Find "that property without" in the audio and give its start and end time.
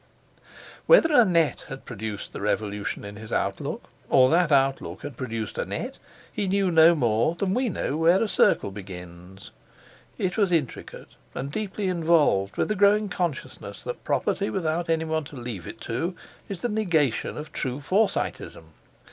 13.83-14.89